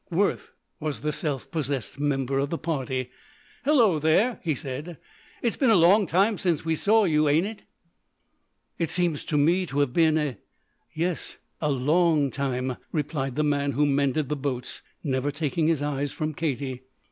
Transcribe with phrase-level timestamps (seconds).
[0.09, 3.11] Worth was the self possessed member of the party.
[3.63, 4.97] "Hello there," he said;
[5.43, 7.65] "it's been a long time since we saw you, ain't it?"
[8.79, 10.39] "It seems to me to have been a
[10.91, 16.11] yes, a long time," replied the man who mended the boats, never taking his eyes
[16.11, 16.81] from Katie.